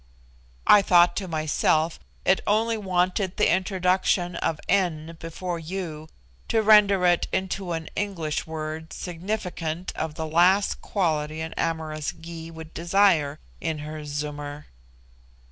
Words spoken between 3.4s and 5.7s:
introduction of 'n' before